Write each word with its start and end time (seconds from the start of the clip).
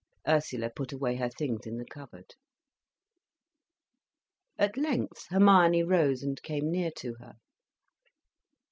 Ursula 0.27 0.71
put 0.75 0.91
away 0.91 1.17
her 1.17 1.29
things 1.29 1.67
in 1.67 1.77
the 1.77 1.85
cupboard. 1.85 2.33
At 4.57 4.75
length 4.75 5.27
Hermione 5.29 5.83
rose 5.83 6.23
and 6.23 6.41
came 6.41 6.71
near 6.71 6.89
to 6.97 7.13
her. 7.19 7.33